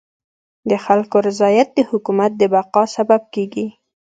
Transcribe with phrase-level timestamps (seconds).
[0.69, 3.67] د خلکو رضایت د حکومت د بقا سبب کيږي.